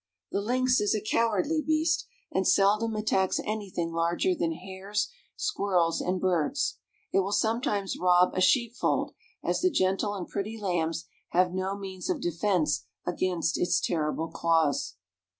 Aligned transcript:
The 0.31 0.41
lynx 0.41 0.79
is 0.81 0.95
a 0.95 0.99
cowardly 0.99 1.61
beast, 1.61 2.07
and 2.31 2.47
seldom 2.47 2.95
attacks 2.95 3.39
anything 3.45 3.91
larger 3.93 4.33
than 4.33 4.53
hares, 4.53 5.11
squirrels, 5.35 6.01
and 6.01 6.19
birds. 6.19 6.79
It 7.13 7.19
will 7.19 7.31
sometimes 7.31 7.99
rob 7.99 8.33
a 8.33 8.41
sheep 8.41 8.75
fold, 8.75 9.13
as 9.43 9.61
the 9.61 9.69
gentle 9.69 10.15
and 10.15 10.27
pretty 10.27 10.57
lambs 10.59 11.05
have 11.33 11.53
no 11.53 11.77
means 11.77 12.09
of 12.09 12.19
defense 12.19 12.83
against 13.05 13.59
its 13.59 13.79
terrible 13.79 14.29
claws. 14.31 14.95